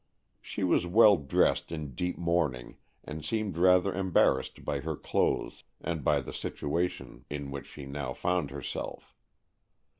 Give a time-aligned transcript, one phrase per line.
[0.41, 6.03] She was well dressed in deep mourning, and seemed rather embarrassed by her clothes and
[6.03, 9.13] by the situation in which she now found herself.